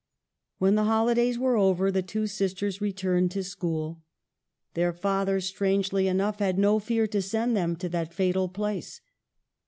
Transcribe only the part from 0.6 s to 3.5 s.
the holidays were over, the two sisters returned to